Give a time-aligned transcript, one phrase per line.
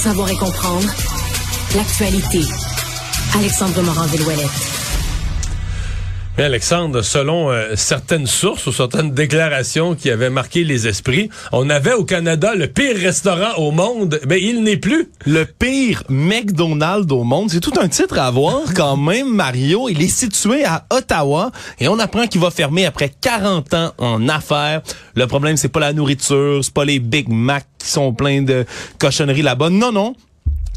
[0.00, 0.88] savoir et comprendre
[1.76, 2.40] l'actualité.
[3.36, 4.48] Alexandre Morand-Villouellette.
[6.38, 11.68] Mais Alexandre, selon euh, certaines sources ou certaines déclarations qui avaient marqué les esprits, on
[11.68, 15.10] avait au Canada le pire restaurant au monde, mais il n'est plus.
[15.26, 19.90] Le pire McDonald's au monde, c'est tout un titre à avoir quand même, Mario.
[19.90, 24.26] Il est situé à Ottawa et on apprend qu'il va fermer après 40 ans en
[24.30, 24.80] affaires.
[25.14, 28.64] Le problème, c'est pas la nourriture, c'est pas les Big Mac qui sont pleins de
[28.98, 29.70] cochonneries là-bas.
[29.70, 30.14] Non, non,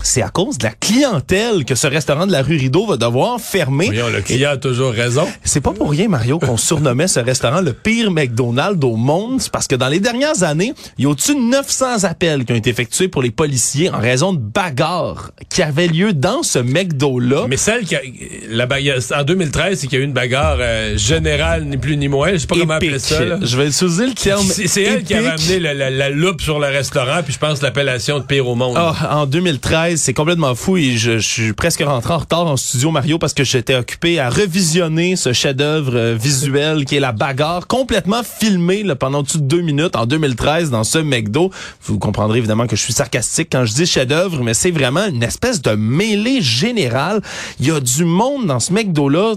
[0.03, 3.39] c'est à cause de la clientèle que ce restaurant de la rue Rideau va devoir
[3.39, 3.85] fermer.
[3.85, 5.27] Voyons, le client a toujours raison.
[5.44, 9.41] C'est pas pour rien, Mario, qu'on surnommait ce restaurant le pire McDonald's au monde.
[9.41, 12.52] C'est parce que dans les dernières années, il y a au-dessus de 900 appels qui
[12.52, 16.59] ont été effectués pour les policiers en raison de bagarres qui avaient lieu dans ce
[16.59, 17.45] McDo-là.
[17.47, 18.02] Mais celle qui a,
[18.49, 21.95] la bagarre, en 2013, c'est qu'il y a eu une bagarre euh, générale, ni plus
[21.95, 22.33] ni moins.
[22.33, 23.23] Je sais pas comment appeler ça.
[23.23, 23.39] Là.
[23.41, 24.45] Je vais utiliser le terme.
[24.45, 27.61] C'est elle qui a amené la, la, la, loupe sur le restaurant, puis je pense
[27.61, 28.75] l'appellation de pire au monde.
[28.77, 32.58] Ah, en 2013, c'est complètement fou et je, je, suis presque rentré en retard en
[32.58, 37.11] studio Mario parce que j'étais occupé à revisionner ce chef-d'œuvre euh, visuel qui est la
[37.11, 41.52] bagarre complètement filmée là, pendant de deux minutes en 2013 dans ce McDo.
[41.83, 45.23] Vous comprendrez évidemment que je suis sarcastique quand je dis chef-d'œuvre, mais c'est vraiment une
[45.23, 47.21] espèce de mêlée générale.
[47.59, 49.33] Il y a du monde dans ce McDo là,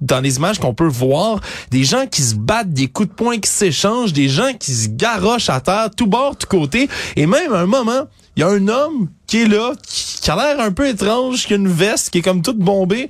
[0.00, 3.38] dans les images qu'on peut voir, des gens qui se battent, des coups de poing
[3.38, 7.52] qui s'échangent, des gens qui se garochent à terre, tout bord, tout côté, et même
[7.52, 10.72] à un moment il y a un homme qui est là, qui, a l'air un
[10.72, 13.08] peu étrange, qui a une veste qui est comme toute bombée,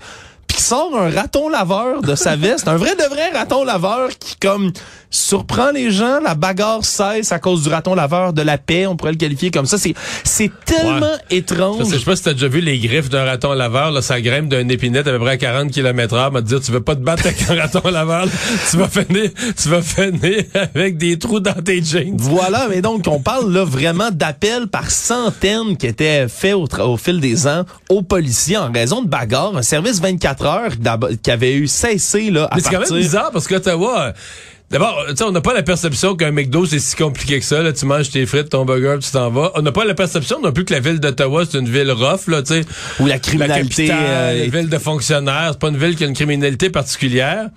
[0.53, 4.11] puis qui sort un raton laveur de sa veste, un vrai de vrai raton laveur
[4.19, 4.73] qui comme
[5.13, 8.97] surprend les gens, la bagarre cesse à cause du raton laveur de la paix, on
[8.97, 9.77] pourrait le qualifier comme ça.
[9.77, 11.85] C'est c'est tellement étrange.
[11.91, 14.49] Je sais pas si t'as déjà vu les griffes d'un raton laveur, là, ça grimpe
[14.49, 17.01] d'un épinette à peu près à 40 km heure, m'a dire tu veux pas te
[17.03, 18.27] battre avec un raton laveur,
[18.71, 22.17] tu vas finir, tu vas finir avec des trous dans tes jeans.
[22.17, 26.97] Voilà, mais donc on parle là vraiment d'appels par centaines qui étaient faits au, au,
[26.97, 30.42] fil des ans aux policiers en raison de bagarres, un service 24
[31.23, 34.13] qui avait eu cessé là à Mais c'est quand même bizarre parce que Ottawa
[34.73, 37.61] D'abord, on n'a pas la perception qu'un McDo, c'est si compliqué que ça.
[37.63, 37.75] Là.
[37.75, 39.53] Tu manges tes frites, ton burger, tu t'en vas.
[39.55, 42.27] On n'a pas la perception non plus que la ville d'Ottawa, c'est une ville rough,
[42.27, 42.65] là, tu sais.
[42.99, 43.89] Où la criminalité...
[43.89, 45.51] La capitale, euh, ville de fonctionnaires.
[45.53, 47.51] C'est pas une ville qui a une criminalité particulière.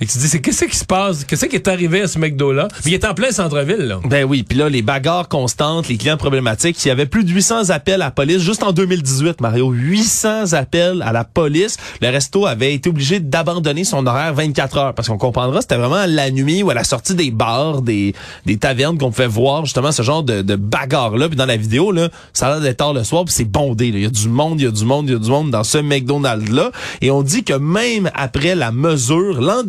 [0.00, 1.24] Et tu te dis, c'est qu'est-ce qui se passe?
[1.24, 2.66] Qu'est-ce qui est arrivé à ce McDo-là?
[2.84, 4.00] Il est en plein centre-ville, là.
[4.04, 6.84] Ben oui, puis là, les bagarres constantes, les clients problématiques.
[6.84, 9.70] Il y avait plus de 800 appels à la police juste en 2018, Mario.
[9.70, 11.76] 800 appels à la police.
[12.00, 14.94] Le resto avait été obligé d'abandonner son horaire 24 heures.
[14.94, 18.14] Parce qu'on comprendra, c'était vraiment la nuit ou à la sortie des bars, des,
[18.46, 21.28] des tavernes qu'on pouvait voir justement ce genre de, de bagarre-là.
[21.28, 23.86] Puis dans la vidéo, là, ça a l'air d'être tard le soir, puis c'est bondé.
[23.88, 25.52] Il y a du monde, il y a du monde, il y a du monde
[25.52, 26.72] dans ce McDonald's-là.
[27.00, 29.62] Et on dit que même après la mesure, l'an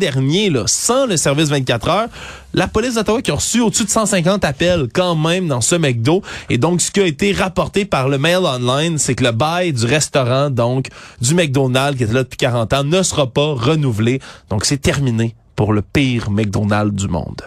[0.66, 2.08] sans le service 24 heures,
[2.54, 6.22] la police d'Ottawa qui a reçu au-dessus de 150 appels quand même dans ce McDo.
[6.50, 9.72] Et donc, ce qui a été rapporté par le Mail Online, c'est que le bail
[9.72, 10.88] du restaurant, donc,
[11.20, 14.20] du McDonald's qui était là depuis 40 ans, ne sera pas renouvelé.
[14.50, 17.42] Donc, c'est terminé pour le pire McDonald's du monde.